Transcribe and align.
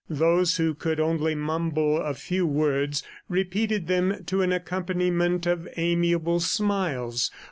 Those 0.09 0.57
who 0.57 0.73
could 0.73 0.99
only 0.99 1.35
mumble 1.35 1.97
a 2.01 2.15
few 2.15 2.47
words, 2.47 3.03
repeated 3.29 3.85
them 3.85 4.23
to 4.25 4.41
an 4.41 4.51
accompaniment 4.51 5.45
of 5.45 5.69
amiable 5.77 6.39
smiles. 6.39 7.29